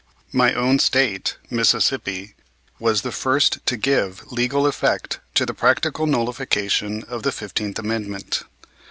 My 0.33 0.55
own 0.55 0.79
State, 0.79 1.37
Mississippi, 1.51 2.33
was 2.79 3.03
the 3.03 3.11
first 3.11 3.63
to 3.67 3.77
give 3.77 4.31
legal 4.31 4.65
effect 4.65 5.19
to 5.35 5.45
the 5.45 5.53
practical 5.53 6.07
nullification 6.07 7.03
of 7.03 7.21
the 7.21 7.31
Fifteenth 7.31 7.77
Amendment. 7.77 8.41